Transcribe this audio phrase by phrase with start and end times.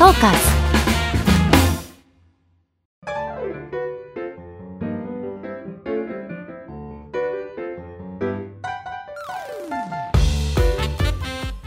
[0.00, 0.38] トーカーズ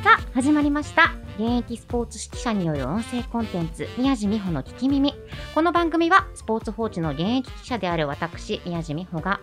[0.03, 1.13] さあ始まりました。
[1.37, 5.13] 現役スポーツ指揮者による音声コンテンツ宮地美穂の聞き耳。
[5.53, 9.41] この番組はスポーツ報知の現役記者である私宮地美穂が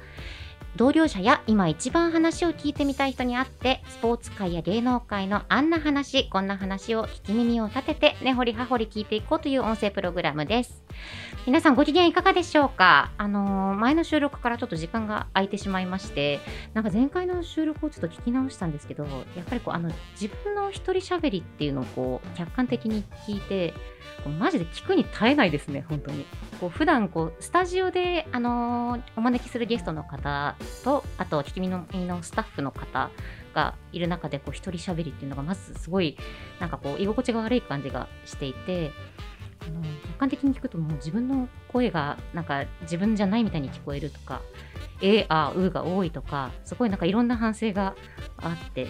[0.77, 10.83] 同僚者や今一番話を聞いてみたい人に会ってスポーツ界や芸能界のあんな話こんな話を聞き耳を立てて根掘り葉掘り聞いていこうという音声プログラムです。
[11.47, 13.11] 皆さんご機嫌いかがでしょうか？
[13.19, 16.41] あのー前の収録からちょっと時間が空いてしまいまして
[16.75, 19.11] なんか前回の収録をちょっと聞き直したんですけどや
[19.43, 23.73] っぱりこうあの自分の一人喋りっていうのをこう客観的に聞いて
[24.39, 26.27] マジで聞くに耐えないですね本当に。
[26.61, 31.69] こう普段こうスタジオで、あのーお招きするゲストの方とあと聞き耳
[32.07, 33.11] のスタッフの方
[33.55, 36.17] がいる中でこう一人喋りっていうのがまずすごい
[36.59, 38.93] なんかこう居心地が悪い感じがしていて
[39.61, 44.41] あの客観的に聞くともう自分の声がなんか自分じゃないみたいに聞こえるとか
[45.03, 47.95] 「えあう」が多いとかすごいなんかいろんな反省が
[48.39, 48.89] あって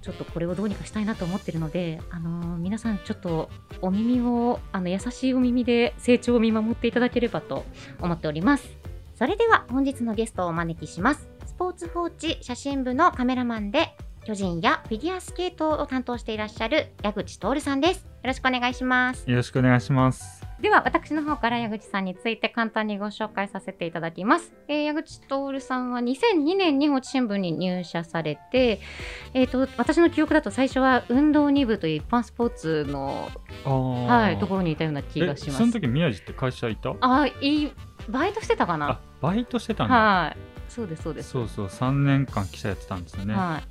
[0.00, 3.50] ちょっとこれをどうにかしたいなと思ってるので、あのー皆さんちょっと
[3.82, 7.64] お耳をあの優しいお耳で成長を見守っていただければと
[8.00, 8.77] 思っております。
[9.18, 11.28] それでは本日のゲストをお招きします。
[11.44, 18.04] スポーツ報知写真部のカメラマンで巨人やフィギュアスケートを担当していらっしゃる矢口徹さんです。
[18.04, 19.28] よろしくお願いします。
[19.28, 20.37] よろしくお願いします。
[20.60, 24.52] では私の方から矢口さんについて簡単にご紹介させていただきます。
[24.66, 28.80] えー矢口徹さんは2002年に報知新聞に入社されて、
[29.34, 33.30] えー、と私の記憶だと最初は運動2部という一般スポーツの、
[33.64, 35.56] はい、ところにいたような気がします。
[35.56, 36.94] えその時宮地って会社いた？
[37.00, 37.72] あいい
[38.08, 39.94] バイトしてたかあなバイトしてたんだ。
[39.94, 41.30] はいそうですそうです。
[41.30, 43.34] そうそう3年間記者やってたんですよね。
[43.34, 43.62] は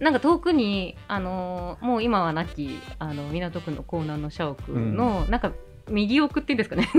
[0.00, 5.52] い、なんか遠くに、あのーもう今はなきあの港区の江南の社屋の、なんか
[5.88, 6.88] 右奥っていうんですかね。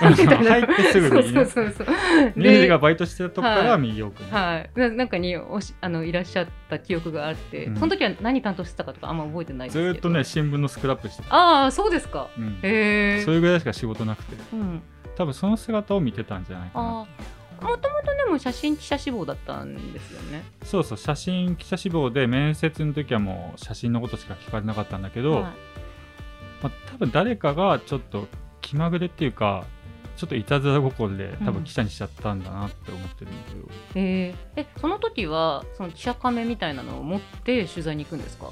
[0.00, 0.74] なんて言ったらいいんだろう。
[0.74, 1.86] 入ってすぐにねそうそうそう。
[1.86, 4.30] そう宮地がバイトしてたとこからはい右奥に。
[4.30, 7.76] はい、ななんかにおしあのいらっしゃった記憶があって、うん。
[7.76, 9.92] その時は何担当してたかとかあんま覚えてないですけど。
[9.92, 11.34] ずーっとね新聞のスクラップしてた。
[11.34, 12.28] ああそうですか。
[12.38, 12.58] うん。
[12.62, 14.36] へえそれぐらいしか仕事なくて。
[14.52, 14.82] うん、
[15.16, 16.88] 多分その姿を見てたんじゃないかな。
[17.00, 17.06] ああ
[17.62, 20.42] もともとでも写真記者志望だったんですよね。
[20.64, 25.71] そうそう写真記者志望で面接の時はもう写真のことしか聞かれなかったんだけど、はい
[26.62, 28.26] まあ、多分誰かがちょっと
[28.60, 29.64] 気まぐれっていうか
[30.16, 38.50] ちょっといたずら心で多分記者にしちゃったんだなって思ってるんだけど、へええその時はその記者カメみたいなのを持って取材に行くんですか？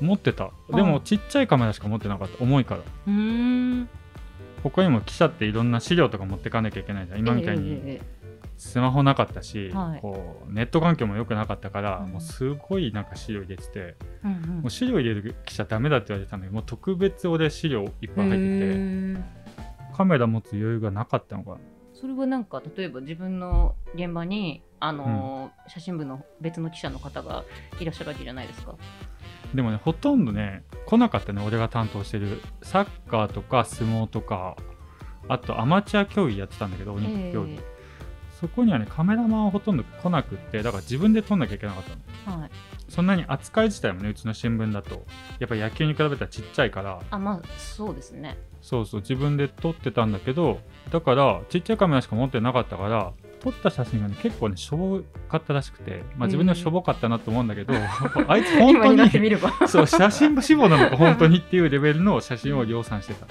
[0.00, 0.50] 持ってた。
[0.70, 2.42] でもちっちゃいカメラしか持ってなかった。
[2.42, 2.80] 重いから。
[2.80, 3.12] うー
[3.82, 3.88] ん。
[4.62, 7.18] 他にも記者っていろんな資料とか持ってかなきゃいけないじゃん。
[7.18, 8.00] 今みたいに
[8.56, 10.00] スマホなかったし、はい。
[10.00, 12.10] こうネット環境も良くなかったから、うん。
[12.10, 14.40] もうすごいなんか資料入れてて、ええうんうん。
[14.60, 19.24] もう資料入れる記者ダメだって言われてたんだけどもう特別俺資料いっぱい入ってて
[19.96, 21.56] カメラ持つ余裕がなかったのかな。
[21.92, 27.44] それはなんか例えば自分の現場にあのー写真部の別の記者の方が
[27.80, 28.74] いらっしゃるわけじゃないですか。
[29.54, 32.40] でもねほとんどね来なかったね俺が担当してる。
[32.62, 34.56] サッカーとか相撲とか
[35.28, 37.58] あとアマチュア競技やってたんだけどオリンピック競技、え
[38.44, 41.90] そこにはねカメラマンはほとんど来なくってだから自分で撮んなきゃいけなかった
[42.30, 42.50] のえはい。
[42.90, 45.06] そんなに扱い自体もねうちの新聞だと
[45.38, 48.36] やっぱ野球に比べたらちっちゃいからあまあそうですね。
[48.60, 50.60] そうそう自分で撮ってたんだけど
[50.90, 53.12] だからちっちゃいカメラしか持ってなかったから
[53.44, 57.74] 撮った写真がね結構ねしょぼかったらしくてまあ自分ではしょぼかったなと思うんだけど、
[58.26, 59.36] あいつ本当今に。
[59.68, 63.26] そう写真部志望なのか 本当にっていうレベルの写真を量産してた。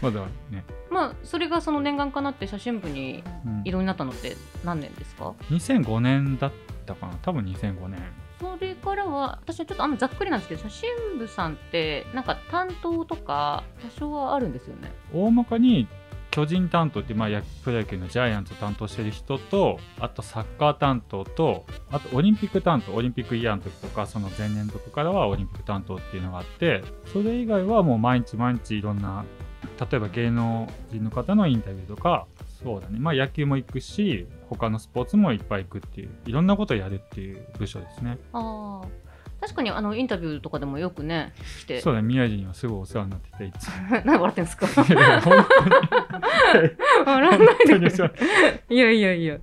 [0.00, 3.62] まだね、まあそれがその念願かなって写真部にうん。
[3.66, 6.52] 異動になったのって何年ですか？2005年だっ
[6.86, 7.12] たかな。
[7.20, 8.00] 多分2005年。
[8.40, 14.90] それからは私はちょっとあんまざっくりなんですけど写真部さんってなんか担当とか多少はあるんですよね。
[15.12, 15.86] 大まかに
[16.32, 17.28] 巨人担当って、まあ、
[17.62, 26.82] プロ野球のジャイアンツを担当してる人とあとサッカー担当とあとオリンピック担当オリンピックイヤーの時とかその前年度とかからはオリンピック担当っていうのがあって
[27.12, 29.24] それ以外はもう毎日毎日いろんな
[29.78, 32.26] 例えば芸能人の方のインタビューとか
[32.62, 32.98] そうだね。
[32.98, 38.18] まあ野球も行くし他のスポーツもいっぱい行くっていういろんなことをやるっていう部署ですね。
[38.32, 38.82] あ
[39.42, 41.80] 確かにあのインタビューとかでもよくね来て。
[41.80, 43.72] そうだね宮地にはすごいお世話になってていつも。
[44.06, 44.66] 何笑ってんですか？
[47.04, 48.74] 笑わないで。
[48.74, 49.38] いやいやいや。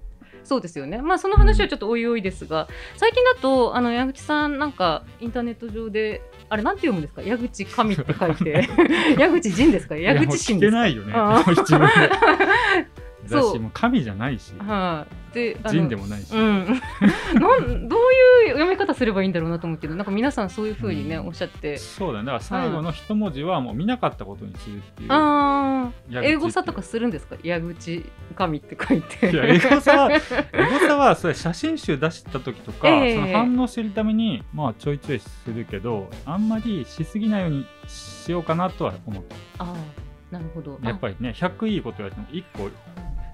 [0.45, 0.99] そうですよね。
[1.01, 7.21] まあその話はちょっとおいおいですが最近だとあの矢口さんなんかインターネット上であれなんて読むんですか？
[7.21, 8.67] 矢口神って書いて。
[9.19, 9.97] 矢口仁ですか？
[9.97, 10.59] 矢口神ですか？
[10.59, 11.13] けないよね。
[11.45, 11.87] 自分
[13.29, 14.53] だしもう神じゃないし。
[14.59, 16.65] はい、で人でもないし、うん、
[17.39, 17.99] なんどう
[18.45, 21.27] いう読み方すればいいんだろうなと思うけどなんか皆さんそういうふうにね、うん。
[21.27, 21.77] おっしゃって。
[21.77, 22.25] そうだね。
[22.25, 25.09] だから最後の一文字はもう見なかったことにするっていう。
[25.11, 27.35] あ英語差とかするんですか？
[27.43, 28.05] 矢口
[28.35, 29.31] 神って書いて。
[29.31, 33.15] いやエゴサはエゴサはそれ写真集出した時とか、ええ。
[33.15, 40.79] その反応するためにまあちょいちょいするけどあんまりしすぎないようにしようかなとは思ってああなるほど。
[40.83, 42.69] やっぱりね100いいこと言われても1個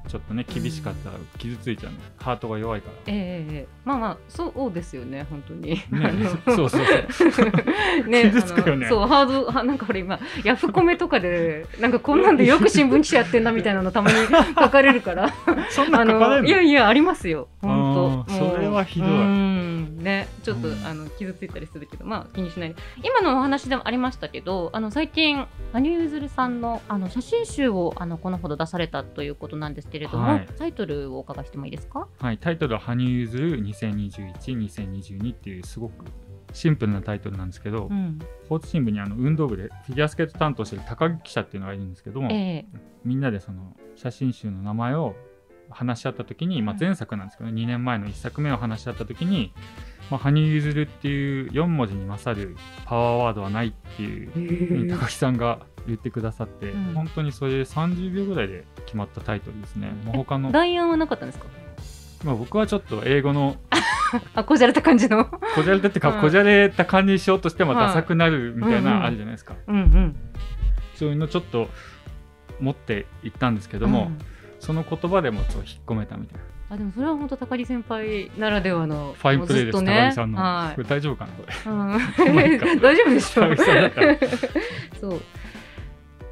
[0.08, 5.82] ちょっとね厳しかったら傷ついちゃうね、ハートが弱いかええええまあまあそうですよね本当に。
[5.92, 6.86] ら、ねそうそう
[7.30, 7.50] そう。
[8.08, 8.88] ね、傷つくよね。
[8.88, 15.30] そうハードは なんか俺今ヤフコメとかでなんかこんなんでよく新聞記者やってんなみたいなのたまに書かれるから。
[15.70, 17.48] そんなあ書かれるいやいやありますよ。
[17.62, 18.34] 本当。
[18.34, 19.10] それはひどい。
[19.10, 19.98] うん。
[20.00, 20.86] ねちょっと、うん。
[20.86, 22.76] あの傷ついたりするけどまあ気にしないで。
[23.04, 32.08] 今のお話でもありましたけどあの最近羽生結弦さんのあの写真集をあのこのほど出されたということなんですけれども、はいタイトルをお伺いしてもいいですか？
[32.20, 36.06] はい、タイトルは「羽生結弦2021-2022」っていうすごく
[36.54, 38.20] シンプルなタイトルなんですけど、うん。
[38.44, 42.66] スポーツ新聞にあの運動部でフィギュアスケート担当してる高木記者っていうのがいるんですけども、ええ。
[43.04, 45.16] みんなでその写真集の名前を
[45.70, 49.54] 話し合った時に、まあ、前作なんですけど、2年前の1作目を話し合った時に、
[50.10, 56.94] まあ、羽生結弦っていう4文字に勝るパワーワードはないっていう高木さんが言ってくださって、うん。
[56.94, 59.92] 本当にそれで30秒ぐらいで決まったタイトルですね。
[60.06, 61.46] もう他の、代案はなかったんですか？
[62.24, 63.58] まあ、僕はちょっと英語の
[64.34, 65.26] あこじゃれた感じの？
[65.26, 66.22] こじゃれたってか、うん。
[66.22, 70.16] こじゃれた感じにしようとしてもはいダサくなるみたいなあるじゃないですか、うんうん。
[70.96, 71.70] そういうのちょっと
[72.60, 76.44] 持っていったんですけども、うんその言葉でもちょっと引っ込めたみたいな。
[76.68, 79.14] あでもそれは本当高木先輩ならではの。
[79.18, 79.94] ファインプレーです、ね。
[79.94, 82.58] 高木さんの、はこれ大丈夫かなこれ？
[82.80, 84.18] 大丈夫でしょ高木さんだったら。
[85.00, 85.22] そう。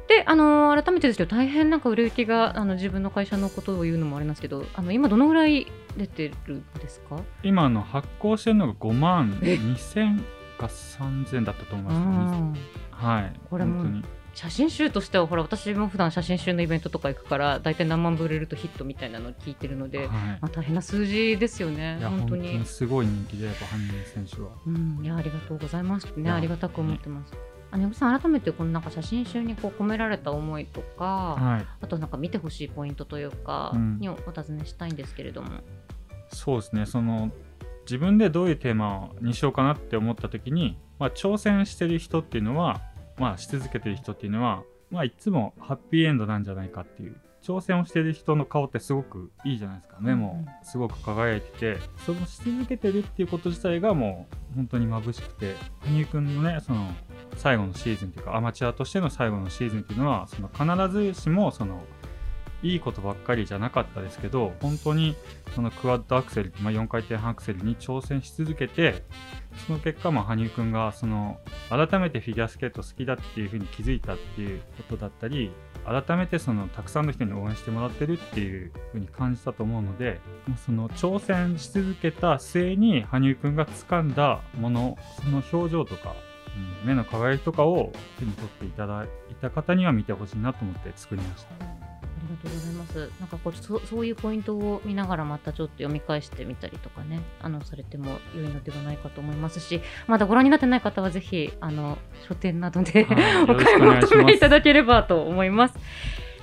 [0.08, 5.66] であの改めてですけど大変なんか売れ行きがあの自分の会社のことを言うのもあれなんですけどあの今どのぐらい
[5.96, 7.16] 出てるんですか？
[7.42, 10.18] 今の発行してるのが5万え2000
[10.58, 12.54] か3000だったと思いうます、ん
[12.90, 13.32] はい。
[13.48, 14.04] これも本当に
[14.34, 20.08] 写真集としてはほら私も普段写真集のイベントとか行くから大体何万部売れるとヒットみたいなのを聞いてるので、はい。
[20.08, 22.58] まあ、大変な数字ですよね本当に。
[22.58, 24.50] にすごい人気でやっぱ羽生選手は。
[24.66, 26.12] うん、いやありがとうございます。
[26.16, 27.32] ねありがたく思ってます。
[27.70, 31.66] あの、さん改めてこのなんか写真集にこう込められた思いとか、はい。
[31.80, 33.98] あとなんか見てほしいポイントというか、うん。
[33.98, 35.50] にお尋ねしたいんですけれども。
[36.28, 36.86] そうですね。
[36.86, 37.30] その
[37.84, 42.80] 自分でどういうテーマにしようかなって思った時に、まあ、挑戦してる人っていうのは、
[43.18, 49.98] まあ、し続けてる人っていうのは、まあ、いつもハッピーエンドなんじゃないかっていう挑戦をしてる人の顔ってすごくいいじゃないですか。
[50.00, 56.90] 目もすごく輝いててそのし続けてるっていうこと自体がもう本当に眩しくて羽生くんのねその
[57.36, 61.82] 最後のシーズンっていうかアマチュアとしての最後のシーズンっていうのはその必ずしもその
[62.64, 65.14] いいことばっかりじゃなかったですけど本当に
[65.54, 69.04] そのクワッドアクセル、まあ、4回転アクセルに挑戦し続けて
[69.66, 71.38] その結果、まあ、羽生くんがその
[71.68, 75.52] 改めてフィギュアスケート好きだっていうふうに気づいたっていうことだったり
[75.84, 80.18] 改めてそのたくさんの人に応援してもらってるっていうふうに感じたと思うので
[80.64, 86.34] その挑戦し続けた末に羽生くんが掴んだものその表情とか、うん
[86.84, 89.08] 目の輝きとかを手に取っていただい
[89.40, 91.83] た方には見てほしいなと思って作りました。
[92.24, 93.10] ありがとうございます。
[93.20, 105.74] なんかこうそそういうポイントを見ながらまたちょっと読み返してみたりとかね、あのされても良いのではないかと思いますし、まだご覧になってない方はぜひあの書店などで、はいお買い求めいただければと思います。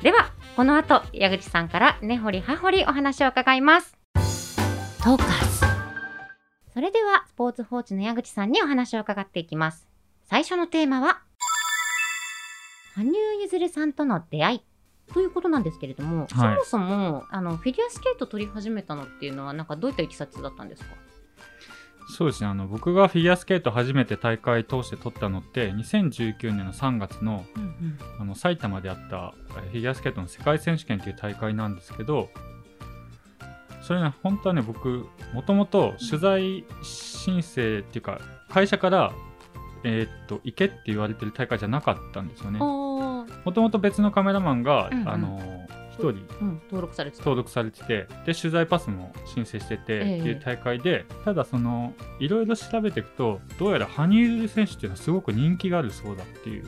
[0.03, 3.97] ではこの後矢口さんから根掘り葉掘りお話を伺います。
[5.03, 5.23] トーカ。
[6.73, 9.87] それではスポーツ報知の矢口さんにお話を伺っていきます。
[10.23, 11.21] 最初のテーマは
[12.95, 14.61] 羽生結弦さんとの出会い
[15.13, 16.27] ということなんですけれども、はい。
[16.29, 20.89] そもそもあのフィギュアスケート取り始めたのっていうのはなんかどういったいきさつだったんですか？
[22.17, 22.49] そうですね。
[22.49, 27.45] あの僕がフィギュアスケート初めて大会通して取ったのって2019年の3月の
[28.19, 32.29] あの埼玉であったえフィギュアスケートの世界選手権という大会なんですけど
[33.81, 39.13] それね本当はね僕もともと取材申請っていうか会社から
[39.83, 42.59] えーっと行けって言われてる大会じゃなかったんですよね。
[42.61, 42.63] あ
[43.45, 45.09] もともと別のカメラマンが、うんうん。
[45.09, 46.09] あの一人。
[46.41, 47.23] うん、登録されてた。
[47.23, 56.65] 登録されててで取材パスも申請しててってええいう大会で、ただそのいろいろ調べていくとどうやら羽生結弦選手っていうのはすごく人気があるそうだっていう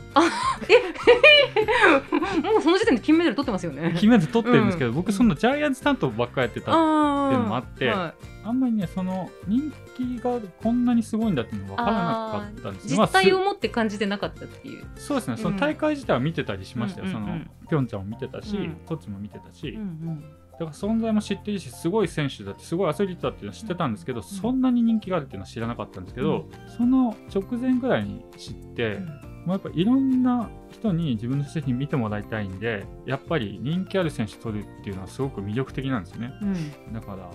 [2.43, 3.95] もうその時点で金メダル取ってますよね。
[3.97, 4.95] 金メダル取ってるんですけど、うん。
[4.95, 8.13] 僕そのジャイアンツ担当ばっかやってたああっていうのもあっては
[8.51, 14.85] んまりねその人気がこんなにすごいんだっていうの分からなかったんです実態をす持って感じてなかったっていう。
[14.95, 15.37] そうですね。
[15.37, 17.23] その大会自体は見てたりしましたよ、うんうんうん。
[17.23, 18.75] そのピョンチャンも見てたし、うん。
[18.87, 28.99] トッチも見てたし、うんだから存在も知ってるしすごい選手だってすごいアスリートだっていうのは知ってたんですけど、そんなに人気があるっていうのは知らなかったんですけど、その直前ぐらいに知って、
[29.45, 36.33] もうやっぱいろんな人に自分の製品見てもらいたいんでやっぱり人気ある選手取るっていうのはすごく魅力的なんですよね。
[36.41, 36.93] うん。
[36.93, 37.29] だから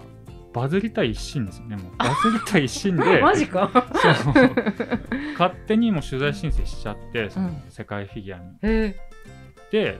[0.52, 1.96] バズりたい一心ですよねもう。
[1.98, 3.70] バズりたい一心で マジか。
[5.38, 7.62] 勝手にもう取材申請しちゃってそのうん。
[7.68, 8.56] 世界フィギュアに。
[8.62, 8.96] へ
[9.70, 9.98] で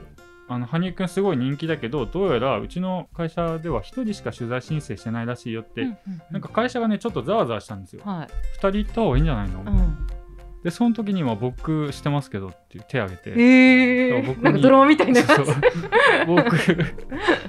[0.51, 5.97] あの羽生くんすごい人気だけどどうやらうちの会社では1人しか取材申請してないらしいよって、え
[6.31, 8.01] なんか会社がねちょっとざわざわしたんですよ。
[8.03, 8.27] はい。
[8.57, 10.18] 2人行った方がいいんじゃないの、うん
[10.63, 13.31] でその時には僕してますけどっていう手挙げて。
[13.31, 15.45] へえ僕になんかドラマみたいなそう
[16.27, 16.55] 僕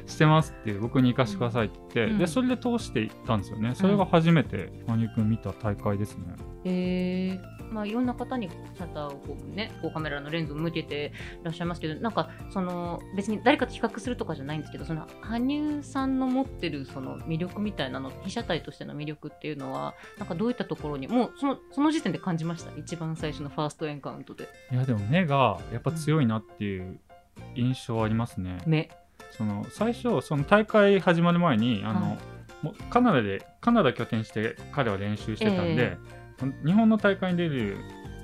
[0.06, 2.18] してますって僕に行かせてくださいって言って、うん。
[2.18, 3.74] でそれで通して行ったんですよね。
[3.74, 6.24] それが初めて羽生くん見た大会ですね、
[6.64, 11.12] へえまあいろんな方にシャッターをこうねこうカメラのレンズを向けて
[11.44, 22.72] らっしゃいますけどなんかその別に誰かと比較するとかじゃないんですけどその羽生さんの持ってるその魅力みたいなの被写体としての魅力っていうのはなんかどういったところにもうそのその時点で感じました？
[22.76, 24.48] 一番最初のファーストエンカウントで。
[24.72, 26.98] いやでも目がやっぱ強いなっていう
[27.54, 28.90] 印象ありますね、目
[29.30, 32.18] その最初その大会始まる前にあの、はい
[32.62, 35.96] もうカナダでカナダ拠点して彼は練習してたんで
[36.42, 37.78] え、日本の大会に出る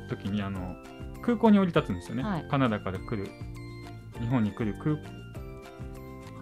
[0.08, 0.76] 時にあの
[1.22, 2.48] 空港に降り立つんですよね、はい。
[2.48, 3.30] カナダから来る
[4.20, 4.96] 日本に来る空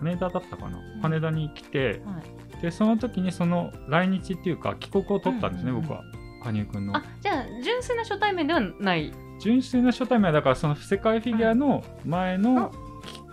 [0.02, 1.00] 羽田だったかな、ん。
[1.00, 2.20] 羽田に来ては
[2.58, 2.62] い。
[2.62, 5.88] でその時にその来日っていうか帰国を取ったんですね、うんうんうん。
[5.88, 6.02] 僕は。
[6.42, 6.96] 羽生くんの。
[6.96, 12.72] あじゃあ純粋な初対面ではない純粋な初対面はだからその世界フィギュアの前の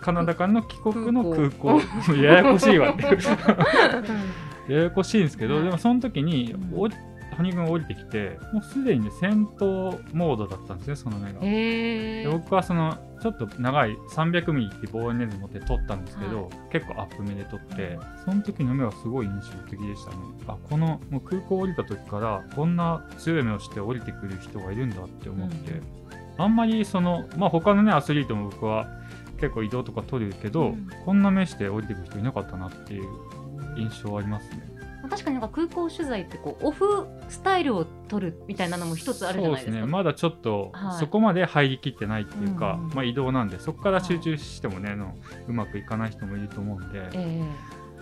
[0.00, 1.80] カナダからの帰国の空港。
[2.20, 2.90] ややこしいわ。
[2.90, 5.64] っ てややこしいんですけど、はい。
[5.64, 6.80] でもその時にうん。
[6.80, 6.94] おり
[7.36, 11.40] 羽生くんが降りてきてもうすでにね戦闘モードだったんですねその目が。
[11.40, 20.16] へえで僕はそのちょっと長い300ミリって望遠レンズ持って撮ったんですけど、は結構アップ目で撮ってその時の目はすごい印象的でしたね。
[20.48, 26.02] あこのもう空港降りた時からこんな強い目をして降りてくる人がいるんだって思って、うん
[26.38, 28.88] あんまりそのまあ他のねアスリートも僕は
[29.38, 30.88] 結構移動とか撮るけど、うん。
[31.04, 33.08] こんな目して降りてくる人いなかったなっていう
[33.76, 34.71] 印象ありますね
[35.12, 39.72] 確かになんか空港取材ってこうオフスタイルを撮るみたいなのも一つあるじゃないですか。
[39.72, 39.92] そうですね。
[39.92, 40.98] まだちょっとはい。
[40.98, 42.84] そこまで入りきってないっていうか、うん。
[42.86, 45.14] うんまあ、移動なんでそこから集中してもね、の
[45.48, 47.42] うまくいかない人もいると思うんで、ええ。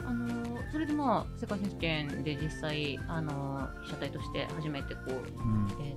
[0.07, 5.69] あのーそれでまあ世界選手権で実際あのー被写体として初めてこう、うん。
[5.85, 5.97] え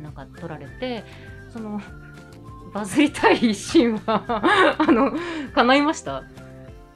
[0.00, 1.02] ーなんか撮られて
[1.52, 1.80] その
[2.72, 5.12] バズりたい一心は あの
[5.54, 6.22] 叶いました？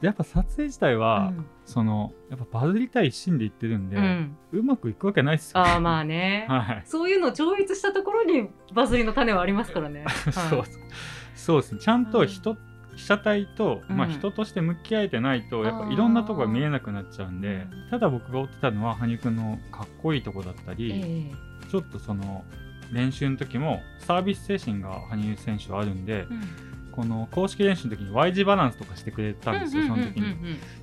[0.07, 1.45] やっぱ撮影自体は、うん。
[1.65, 6.45] そのやっぱバズりたい一心で言ってるんで、ううんまくいくわけないっすよ、ああまあね。
[6.51, 6.83] はい。
[6.85, 10.05] そういうのを超越したところにバズりの種はありますからね。
[10.31, 10.69] そうはい
[11.35, 11.81] そうですね。
[11.81, 12.57] ちゃんと人、
[12.95, 21.31] 被写体と、まあ、うん人として向き合えてないとやっぱいろんなとこが見えなくなっちゃうんでうんただ僕が追ってたのは羽生くんのかっこいいとこだったり、え
[21.69, 22.43] ちょっとその
[22.91, 30.35] 練習の時もサービス精神が羽生選手はあるんでえ、うんこの公式練習の時に Y 字バランスとかしてくれたんですよ、その時に、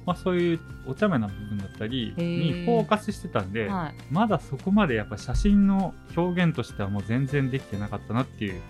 [0.04, 3.94] まあ、そういうお茶目な部分だったりへにーフォーカスしてたんで、はい。
[4.10, 8.60] まだそこまでやっぱ写真の表現としてはもう全然できてなかったなっていう、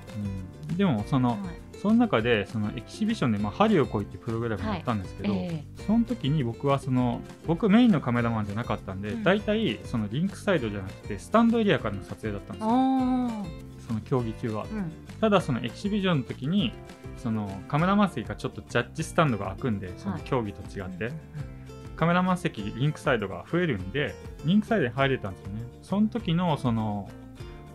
[0.69, 0.77] うん。
[0.77, 1.39] でもその、はい。
[1.81, 9.23] その中でそのエキシビションで、まあ、針をこいってプログラムやったんですけど、えその時に僕はその僕メインのカメラマンじゃなかったんで、うん。
[9.23, 12.69] 大体そのリンクサイドじゃなくてスタンドエリアからの撮影だったんえですよ。
[12.71, 14.63] あその競技中は。
[14.63, 14.93] あ、うん。
[15.21, 16.73] ただそのエキシビジョンの時に
[17.17, 21.11] そのカメラマン席がちょっとジャッジスタンドが開くんでその競技と違って、
[21.97, 25.63] カメラマン席リンクサイドが増えるんでリンクサイドに入れたんですよね。
[25.83, 27.11] その時のその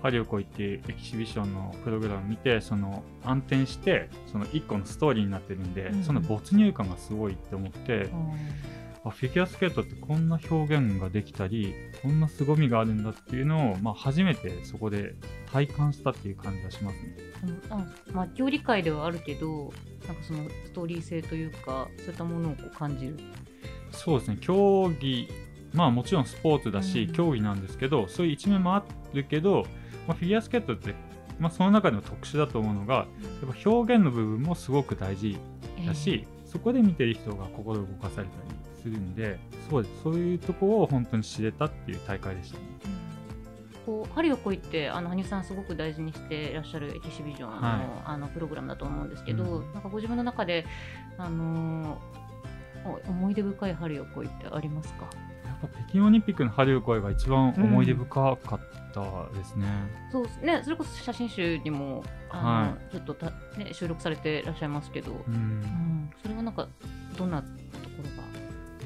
[0.01, 6.03] 針をこいっていうエキシビションのプログラムを見てその暗転してその1個のストーリーになってるんで、うん。
[6.03, 8.09] その没入感がすごいって思って、
[9.05, 15.13] あフィギュアスケートってこんな表現ができたりこんな凄みがあるんだっていうのを、まあ、初めてそこで
[15.51, 17.15] 体感したっていう感じがしますね。
[17.69, 19.71] あまあ競技会ではあるけど
[20.07, 23.17] なんかそのストーリー性というかそういったものをこう感じる。
[23.91, 24.37] そうですね。
[24.41, 25.29] 競技
[25.73, 27.13] まあもちろんスポーツだし、うん。
[27.13, 28.83] 競技なんですけどそういう一面もあ
[29.13, 29.67] るけど、
[30.07, 30.95] まあ、フィギュアスケートって、
[31.37, 33.05] まあ、その中でも特殊だと思うのがやっ
[33.55, 35.37] ぱ表現の部分もすごく大事
[35.85, 40.03] だし、そこで見てる人が心動かされたりするんでそうです。
[40.03, 42.63] そういうとこを本当に知れたっていう大会でしたね。
[43.83, 47.81] こう針をこいってあの羽生さんすごく大事にしていらっしゃるエキシビジョンの,、はい。
[48.05, 49.73] あのプログラムだと思うんですけど、うん。
[49.73, 50.65] なんかご自分の中で、
[51.17, 51.99] あの
[53.07, 55.07] 思い出深い針をこいってありますか？
[55.45, 58.37] やっぱ北京オリンピックのハリウ声が一番思い出深かっ
[58.93, 59.65] たですね。
[60.11, 60.39] そうです。
[60.41, 66.67] ねそれこそ写真集にもあの、はちょっとた、ね、収録されていらっしゃいますけど、ううんん、それはなんか
[67.17, 67.55] どんなとこ
[67.99, 68.24] ろが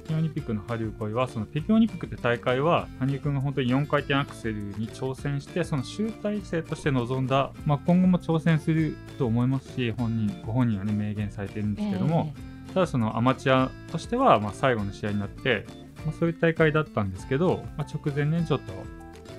[0.10, 12.34] 京オリンピックのハリウ恋はその北京オリンピックって大会は羽生君が本当に4回転アクセルに挑戦してその集大成として臨んだ、まあ、今後も挑戦すると思いますし本人ご本人はね明言されてるんですけども、
[12.68, 15.66] えー、ただそのアマチュアとしてはま最後の試合になって、
[16.06, 18.74] まあ、そういう大会だったんですけど、まあ、直前ねちょっと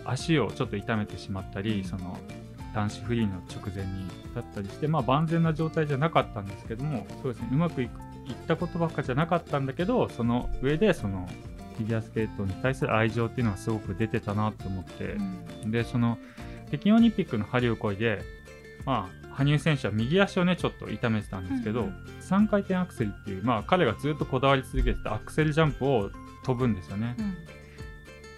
[0.05, 2.17] 足をちょっと痛めてしまったりその
[2.75, 11.29] 男子フリーの直前にだったりして、まあ、万全な状態じゃなかったんですけどもそうですねうまくいくいったことばっかじゃなかったんだけどその上でその
[11.77, 15.17] フィギュアスケートに対する愛情っていうのがすごく出てたなって思って、
[15.65, 16.19] うん、でその
[16.69, 18.23] 北京オリンピックのハリウ恋で、
[18.85, 26.11] まあ、羽生選手は右足をねちょっと痛めてたんですけど、うんうん、3回転アクセルっていう、まあ、彼がずっとこだわり続けてたアクセルジャンプを
[26.45, 27.17] 飛ぶんですよね。
[27.19, 27.35] うん、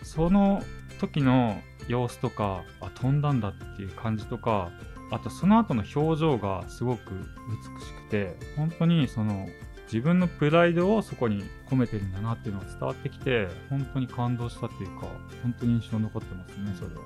[0.03, 0.63] その
[1.01, 4.71] 時の様子とかあ飛んだんだっていう感じとか
[5.11, 9.49] あとその後の表情がすごく美しくて本当にその
[9.93, 15.07] 自分のプライドをそこに込めてるんだなっていうのが伝わってきて本当に感動したっていうか
[15.43, 17.03] 本当に印象残ってますねそれは。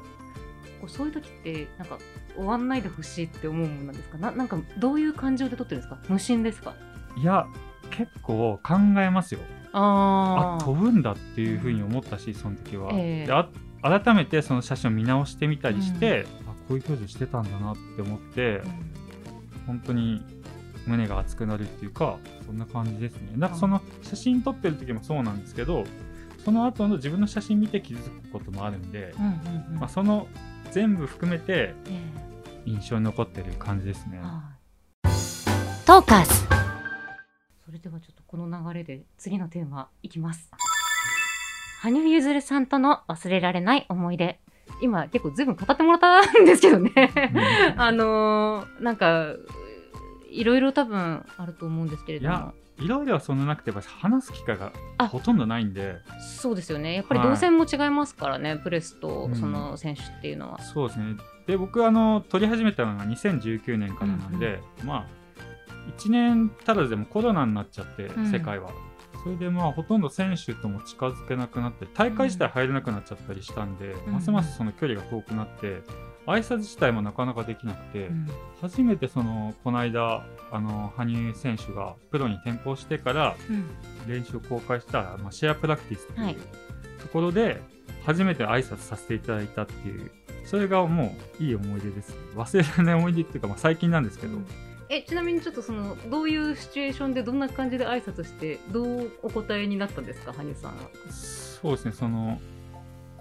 [0.88, 1.98] そういう時ってなんか
[2.36, 4.18] 終わんないでほしいって思うものなんですか？
[4.18, 5.98] ななんかどういう感情で撮ってるんですか？
[6.08, 6.74] 無心ですか？
[7.20, 7.46] いや
[7.90, 9.40] 結構考えますよ。
[9.72, 13.48] ああ飛ぶんだっていうふうに思ったしその時は、えー、であ
[14.00, 18.62] 改めてその写真を見直してみたりして、うん、あこういう表情してたんだなって思って、うん、
[19.66, 20.22] 本当に
[20.86, 25.84] 胸が熱くなるっていうかそんな感じですねなんかその写真撮ってる時もそうなんですけど
[26.44, 30.28] その後の自分の写真見て気づくこともあるんで、うんうんうん、まあ、その
[30.70, 31.74] 全部含めて
[32.64, 34.20] 印象に残ってる感じですね。
[35.84, 40.50] トーカそれではちょっとこの流れで次のテーマいきます。
[41.80, 44.38] 羽生結弦さんとの忘れられない思い出。
[44.80, 46.92] 今結構ずいぶん語ってもらったんですけどね。
[47.76, 49.34] あのー、なんか、
[50.36, 52.52] いろいろ多分あると思うんですけれども。
[52.78, 54.70] いろいろはそんななくて話す機会が
[55.08, 55.96] ほとんどないんで。
[56.20, 56.94] そうですよね。
[56.94, 61.16] やっぱり動線も違いますからね、はい、プレスとその選手っていうのは、うん、そうですね。
[61.46, 65.06] で僕あの撮り始めたのが2019年からなんで、うんうん、まあ
[65.98, 68.70] 1年足らずでもコロナになっちゃって、うん、世界は。
[69.22, 75.82] それでまあほとんど選手とも近づけなくなって大会自体入れなくなっちゃったりしたんで、うん、ますますその距離が遠くなって
[76.26, 78.28] 挨拶自体もなかなかできなくて、うん、
[78.60, 83.36] 初めてそのこの間あの羽生選手がプロに転向してから
[84.06, 86.36] 練習を公開した、まあ、シェアプラクティスっていう
[87.00, 87.62] ところで
[88.04, 90.10] 初めて挨拶させていただいたっていう
[90.44, 94.46] それがもういい思い出です忘れられない思い出っていうか、まあ、最近なんですけど、うん。
[94.88, 100.76] えちなみにちょっとそのどういうシチュエーションでどんな感じで挨拶してどうお答えになったんですか羽生さんは？
[101.10, 101.92] そうですね。
[101.92, 102.38] その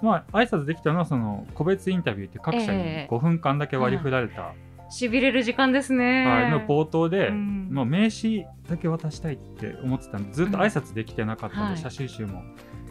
[0.01, 4.53] まあ挨拶できたのはその個別インタビューって各社に5分間だけ割り振られた、
[4.89, 6.25] しびれる時間ですね。
[6.25, 12.43] はい、の冒頭で、うん、まあ、名刺だけ渡したいって思ってたんでずっと挨拶できてなかったんで、うん、写真集も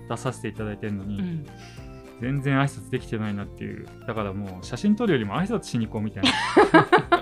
[0.08, 1.46] 出させていただいてるのに、うん、
[2.20, 3.86] 全然挨拶できてないなっていう。
[4.06, 6.30] だからもう写真撮るよりも挨拶しに行こうみたいな。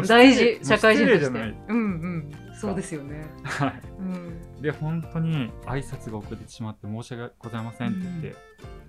[0.08, 0.58] 大事。
[0.62, 1.54] 社会人として。
[1.68, 2.30] うんうん。
[2.54, 3.26] そうですよね。
[3.42, 8.36] はい、うん、で本当に挨拶が遅れてしまって申し訳ございませんって言って、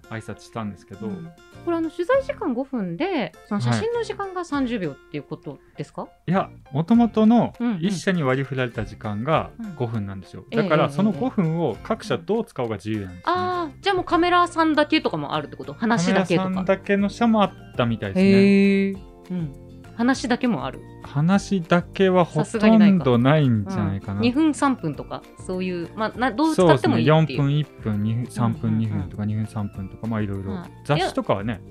[0.10, 1.32] 挨拶したんですけど、うん、
[1.64, 15.74] これあの取材時間5分でその写真の時間が30秒っていうことですか、はい、いやもともとの1社に割り振られた時間が5分なんですよ、うんうん、だからその5分を各社どう使うが自由なんです、ね、ああじゃあもうカメラさんだけとかもあるってこと？
[15.74, 16.44] 話だけとか。
[16.44, 19.02] カメラさんだけの社もあったみたいですね。
[19.32, 19.54] うん、
[19.96, 20.82] 話だけもある。
[21.04, 24.20] 話だけはほとんどないんじゃないかな。
[24.20, 27.40] うん、2分3分とか、そういう、まあ、などう使ってもいいっていう。
[27.40, 30.64] そうですね、4分1分、2分3分2分とか、2分3分とか、まあいろいろ。
[30.86, 31.62] 雑誌とかはね、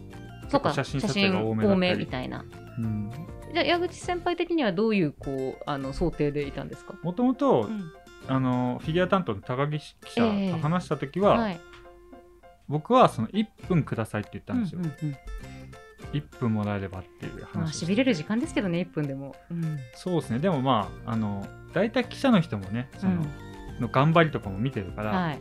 [0.48, 0.72] そうか。
[0.72, 2.44] 写真撮影が多め多めみたいな。
[2.78, 3.10] うん、
[3.52, 6.94] じゃあ矢口先輩的にはどういうこうあの想定でいたんですか？
[7.02, 7.68] もともと
[8.28, 11.60] あのフィギュア担当の高木記者と話した時は、えーはい、
[12.68, 14.80] 僕はその1分くださいって言ったんですよ。
[14.80, 15.16] うんうんうん
[16.12, 20.38] 1分もらえればっていう話しびれる時間ですけどね1分でも、うん、そうですね。
[20.38, 23.16] でもまああの大体記者の人もねその、う
[23.78, 25.40] ん、の頑張りとかも見てるから、はい、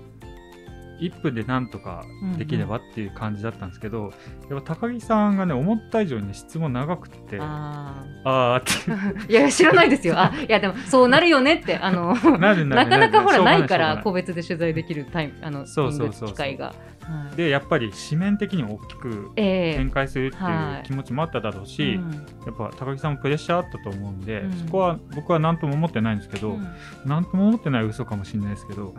[0.99, 2.05] 1分でなんとか
[2.37, 4.11] できればっていう感じだったんですけど、うんうん、
[4.55, 9.29] やっぱ高木さんがね思った以上に、ね、質問長くてああって。
[9.31, 10.17] いや知らないですよ。
[10.17, 16.29] あいやでもそうなるよねってあの なかなかほらないから個別で取材できるタイムあのそうそうそう。
[16.29, 16.73] 機会が。
[17.09, 26.57] はい、でやっぱり紙面的に大きく展開するっていう気持ちもあっただろうし、えーはい、やっぱ高木さんもプレッシャーあったと思うんで、うん、そこは僕は何とも思ってないんですけど、
[27.05, 28.93] 何、うん、とも思ってない嘘かもしれないですけど、うん、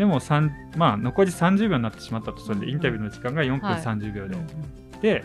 [0.00, 0.18] でも
[0.78, 5.24] まあ、残り30秒になってしまったとそれでインタビューの時間が4分30秒で、はい、で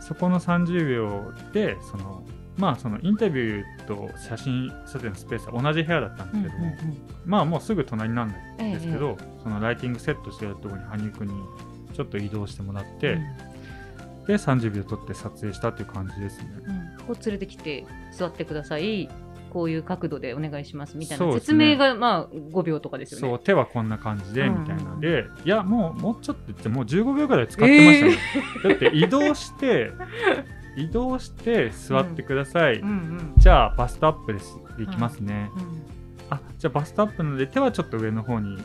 [0.00, 2.24] そこの30秒でその
[2.56, 6.76] まあそのインタビューと写真撮影のスペースは同じ部屋だったんですけども、
[7.24, 11.42] まあもうすぐ隣なんですけど、そのライティングセットしてるところに羽生君に
[11.94, 13.20] ちょっと移動してもらって、
[14.26, 16.48] で30秒撮って撮影したっていう感じですね。
[17.06, 19.08] こう連れてきて座ってください
[19.56, 21.32] こういう角度でお願いしますみたいな、ね。
[21.32, 23.26] 説明がまあ5秒とかですよね。
[23.26, 24.60] そう手はこんな感じでうん。
[24.60, 28.16] みたいなので、いやもうもうちょっと言ってもう15秒ぐらい使ってましたね、
[28.68, 29.92] だって移動して
[30.76, 32.88] 移動して座ってください、うん。
[32.88, 34.58] うんじゃあバストアップです。
[34.76, 35.62] でいきますね、うん。
[36.28, 38.58] あじゃあバストアップなので手はちょっと上の方に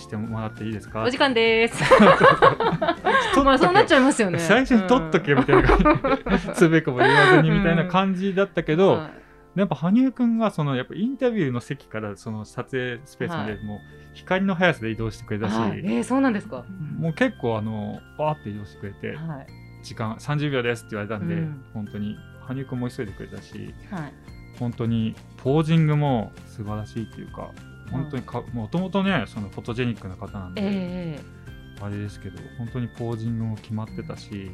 [0.00, 1.04] してもらっていいですか？
[1.04, 1.80] お時間です。
[3.44, 4.40] まあそうなっちゃいますよね。
[4.40, 9.23] 最初に取っとけみたいな感じ、 つべこも言わずにみたいな感じだったけど、はい
[9.56, 13.64] やっぱ羽生くんがそのやっぱインタビューの席からその撮影スペースまではい。
[13.64, 13.78] もう
[14.14, 15.78] 光の速さで移動してくれたし、はい。
[15.78, 16.64] えーそうなんですか。
[16.98, 19.46] もう結構あのバーって移動してくれてはい。
[19.82, 21.64] 時間30秒ですって言われたんで、うん。
[21.72, 24.12] 本当に羽生くんも急いでくれたしはい。
[24.58, 27.50] 本当にポージングも素晴らしいっていうか
[27.90, 31.20] 本当にかもともとねそのフォトジェニックな方なんで、え
[31.80, 34.50] あれですけど本当にポージングも決まってたし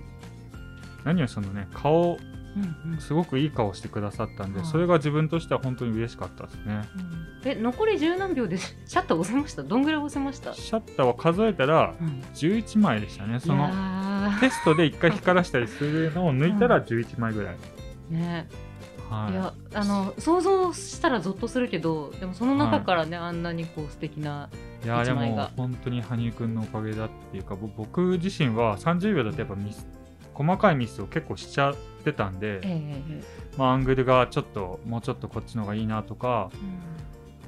[1.05, 3.01] 何よりそのね顔えうんうん。
[3.01, 4.69] すごくいい顔してくださったんで、はい。
[4.69, 6.83] それが自分としては本当に嬉しかったですね。
[7.45, 9.63] え残り十何秒で シャッター押せました？
[9.63, 12.23] どんぐらい押せました、シャッターを数えたらうん。
[12.35, 13.41] 11枚でしたね。
[13.41, 16.83] そいのやテストで1回光らしたりするのを抜いたらうん。
[16.85, 17.57] 11枚ぐらい。
[18.11, 18.49] ーね。
[19.09, 19.33] はい。
[19.33, 24.49] いやあの想像したらゾッとするけどでもその中からね、あんなにこう素敵な
[24.85, 29.87] いやでも本当に羽生くんのおかげだっていうかぼ僕自身は30秒だとやっぱミス
[30.33, 33.23] 細かいミスを結構しちゃってたんで、えええ
[33.57, 37.01] まあ、アングルがちょっともうちょっとこっちの方がいいなとかえうん。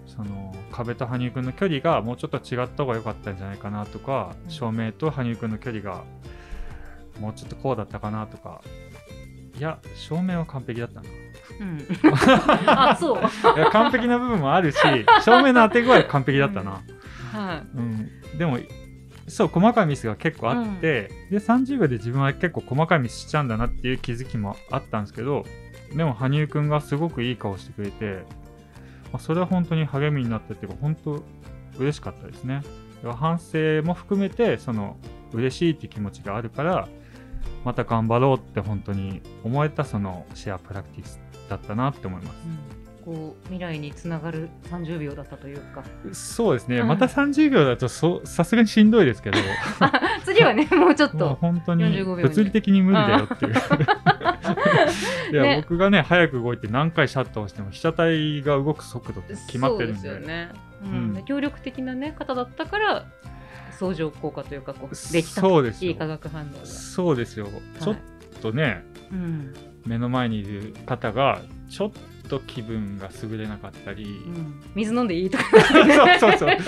[0.06, 4.50] その壁と羽生くんの距離がもうちょっと違った方が良かったんじゃないかなとか、うん。
[4.50, 6.04] 照明と羽生くんの距離が
[7.18, 8.60] もうちょっとこうだったかなとか。
[9.58, 11.08] いや照明は完璧だったな。
[11.60, 11.86] うん、
[12.66, 13.18] あそう。
[13.56, 14.78] いや完璧な部分もあるし
[15.22, 16.82] 照明の当て具合は完璧だったな、
[17.32, 18.10] はうん。
[18.38, 18.58] でも
[19.28, 25.44] そう細かいミスが結構あって、で30秒で自分は結構細かいミスしちゃうんだなっていう気づきもあったんですけど
[25.94, 28.24] でも羽生くんがすごくいい顔してくれて、
[29.12, 31.22] まあ、それは本当に励みになったっていうか本当
[31.78, 32.62] 嬉しかったですね。
[33.18, 34.96] 反省も含めてその
[35.32, 36.88] 嬉しいっていう気持ちがあるから
[37.64, 42.36] また頑張ろうって本当に思えたそのシェアプラクティスだったなって思います。
[42.46, 45.82] うん、こう未来につながる30秒だったというか。
[46.12, 46.88] そうですね、うん。
[46.88, 49.38] また30秒だとそさすがにしんどいですけど。
[50.24, 51.34] 次はね もうちょっと。
[51.34, 53.54] 本当に45秒に物理的に無理だよっていう。
[55.32, 55.56] いや、ね。
[55.62, 60.08] 僕がね、早く動いて何回シャッターをしても被写体が動く速度って決まってるんで。
[60.08, 60.50] よね、
[60.84, 60.90] うん。
[60.90, 61.14] うん。
[61.14, 63.06] で協力的な、ね、方だったから
[63.72, 65.90] 相乗効果というかこうできたそうですよ。
[65.90, 67.48] いい化学反応が、そうですよ。
[67.80, 67.96] ちょっ
[68.40, 69.54] とね、うん。
[69.86, 71.40] 目の前にいる方が、
[71.72, 71.90] ちょっ
[72.28, 75.44] と気分が優れなかったり、うん、水飲んでいいとか。
[76.20, 76.58] そうそうそう。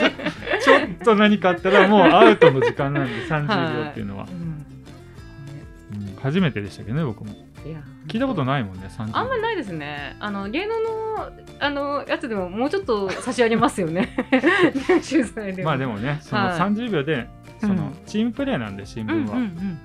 [0.62, 4.26] ちょっと何かあったらもうアウトの時間なんで、30秒っていうのは。
[4.30, 6.06] うん。
[6.08, 6.16] うん。
[6.16, 7.34] 初めてでしたけどね、僕も。
[7.66, 9.12] いや聞いたこといないもんね、30秒。
[9.12, 10.16] あんまりないですね。
[10.20, 14.16] あの芸能のあのやつでももうちょっと差し上げますよね。
[15.62, 16.58] まあでもね、そのはい。
[16.58, 17.28] 30秒で、
[17.60, 17.92] そのうん。
[18.06, 19.36] チームプレーなんで、新うんうん聞は。
[19.36, 19.78] うん。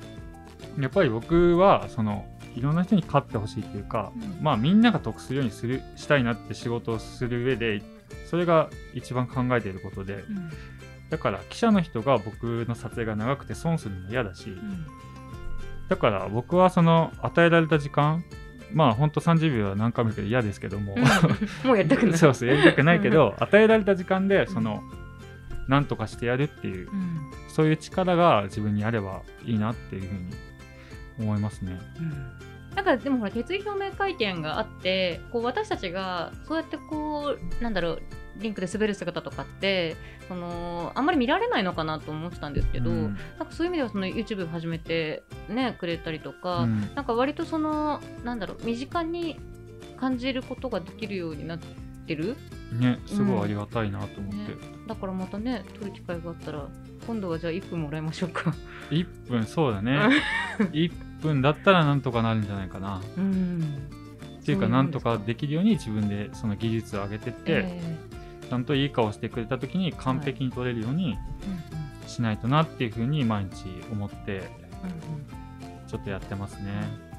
[0.82, 4.44] やっぱり僕はそのいろんな人に勝ってほしいっていうか、うん。
[4.44, 7.82] まあみんなが得するようにするしたいなって仕事をする上で
[8.30, 10.50] それが一番考えていることでうん。
[11.10, 14.86] だから記者の人が僕の撮影が長くて損するのも嫌だしうん。
[15.88, 18.24] だから僕はその与えられた時間
[18.72, 21.00] まあほんと30秒は何回も言うけど嫌ですけども、う
[21.66, 21.68] ん。
[21.68, 22.18] もうやりたくない。
[22.20, 24.84] そうそうやりたくないけど与えられた時間でその
[25.68, 27.32] 何とかしてやるっていううん。
[27.48, 30.49] そういう力が自分にあればいいなっていうふうに
[31.20, 31.80] 思いますね。
[32.76, 38.02] なんかでもほら決意表明会見があってこう私たちがそうやってこうなんだろう
[38.38, 39.98] リンクで滑る姿とかって
[40.30, 43.18] そのあんまり見られないのかなと思ってたんですけど、うん。
[43.38, 46.96] なんかそういう意味ではその YouTube 始めてねくれたりとか、うん。
[46.96, 49.40] なんか割とそのなんだろう身近に
[50.00, 51.60] 感じることができるようになっ
[52.06, 52.38] てる？
[52.80, 54.46] ね、すごいありがたいなと思って、ね。
[54.88, 56.68] だからまたね撮る機会があったら
[57.08, 58.54] 今度はじゃあ1分もらいましょうか。
[58.92, 59.98] 1分そうだね。
[60.72, 63.02] 1分だったらなんとかなるんじゃないかな。
[63.18, 63.64] うん
[64.42, 67.98] っていうかなんとかできるように自分でその技術を上げてって、え
[68.50, 71.18] ちゃんといい顔してくれた時に完璧に撮れるようにー
[72.04, 77.10] うんしないとなっていうふうに毎日思ってうんうんうんちょっとやってますね。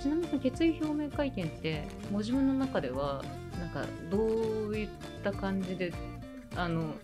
[0.00, 3.24] ちなみに決意表明会見ってご自分の中では
[3.58, 4.18] なんかど
[4.68, 4.88] ういっ
[5.24, 5.92] た感じで
[6.54, 6.94] あの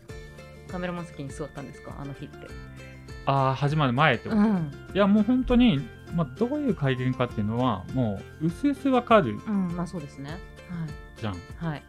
[0.69, 1.95] カメラマン席に座ったんですか？
[1.99, 2.37] あの日って。
[3.27, 5.81] ああ始まる前ってこと、いん、やもう本当に
[6.15, 10.39] まあ、どういう会見かっていうのはもううすうすわかるうんまあそうですね。
[11.17, 11.33] じゃん。
[11.35, 11.67] はい。
[11.69, 11.83] はい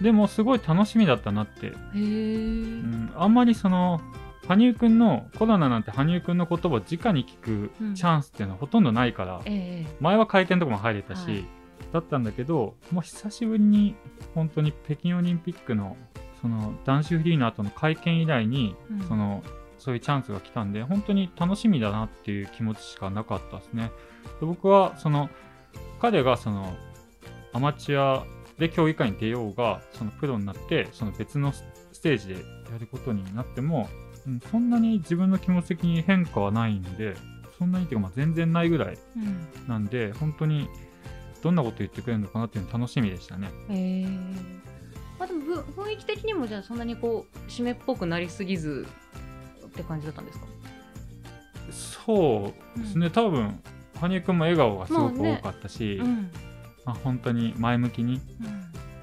[0.00, 4.00] でもすごい楽しみだったなって、へえうん、あんまりその
[4.48, 7.94] 羽生くんのコロナなんて羽生くんの言葉を直に聞くうん。
[7.94, 11.46] チャンスっていうのはほとんどないから、ええ前は会見とかも入れたし、はい。
[11.92, 13.94] だったんだけどもう久しぶりに
[14.34, 15.96] 本当に北京オリンピックの
[16.40, 19.02] その男子フリーの後の会見以来に、うん。
[19.04, 19.42] その
[19.82, 23.90] そういうチャンスが来たんで本当に楽しみだなっていう気持ちしかなかったですね。
[24.40, 25.28] で僕はその
[26.00, 26.76] 彼がその
[27.52, 28.24] アマチュア
[28.58, 32.40] で競技会に出ようがそのプロになってその別のスステージでや
[32.78, 33.88] ることになっても、
[34.26, 37.16] うん、そんなに自分の気持ち的に変化はないんで
[37.58, 40.68] そんなにっていうかまあ全然ないぐらいうんなんで本当に
[41.42, 43.50] どんなこと言ってくれるのかなっていうの楽しみでしたね。
[43.68, 44.06] へえ
[45.18, 48.86] まあでもふ雰囲気的にもじゃあそんなにこう締めっぽくなりすぎず
[49.72, 50.46] って感じだったんですか？
[51.70, 53.60] そうですね、多分
[54.00, 56.30] 羽生くんも笑顔がすごく多かったし、うん
[56.84, 58.20] まあ、本当に前向きにうん。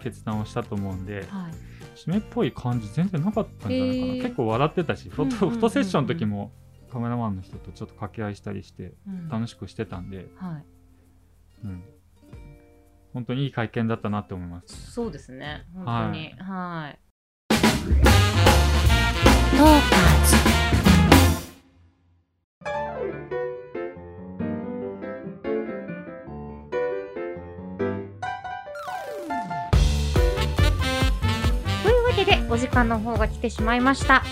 [0.01, 1.53] 決断をしたと思うんではい。
[1.97, 4.23] 締めっぽい感じ全然なかったんじゃないかな、へー。
[4.23, 6.53] 結構笑ってたしフォト,、セッションの時も
[6.89, 9.27] カメラマンの人とちょっと掛け合いしたりしてうん。
[9.27, 10.63] 楽しくしてたんで、はい。
[11.65, 11.83] うん、
[13.13, 14.91] 本当にいい会見だったなって思います。
[14.91, 15.65] そうですね。
[15.73, 16.33] 本当に。
[16.39, 16.99] はい。
[17.49, 17.59] トー
[19.57, 20.58] カーズ
[32.49, 34.23] お時間の方が来てしまいました。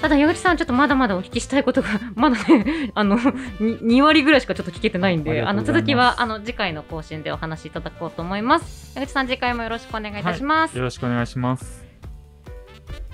[0.00, 8.98] ただ矢口さんちょっとまだまだお聞きしたいことが まだねあの 2, 割ぐらいしかちょっと聞けてないんであの続きはあの次回の更新でお話しいただこうと思います。
[8.98, 11.84] 矢口さん次回もよろしくお願いいたします、よろしくお願いします。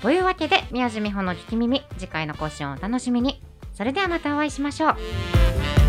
[0.01, 3.41] というわけで宮地美穂の聞き耳次回の更新をお楽しみに。
[3.73, 5.82] それではまたお会いしましょう